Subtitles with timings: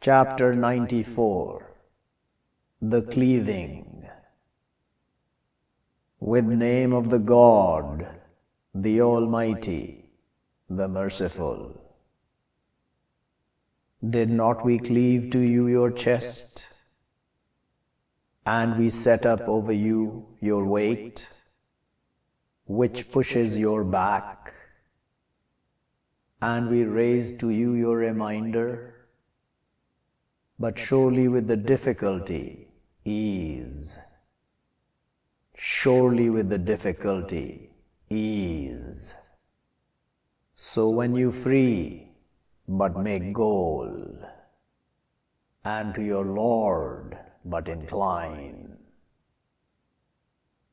[0.00, 1.74] Chapter 94
[2.80, 4.08] The Cleaving
[6.20, 8.06] With name of the God,
[8.72, 10.04] the Almighty,
[10.70, 11.80] the Merciful.
[14.08, 16.80] Did not we cleave to you your chest,
[18.46, 21.40] and we set up over you your weight,
[22.66, 24.54] which pushes your back,
[26.40, 28.94] and we raised to you your reminder?
[30.58, 32.68] But surely with the difficulty,
[33.04, 33.96] ease.
[35.54, 37.70] Surely with the difficulty,
[38.10, 39.14] ease.
[40.54, 42.08] So when you free,
[42.66, 44.18] but make goal,
[45.64, 48.57] and to your Lord but incline.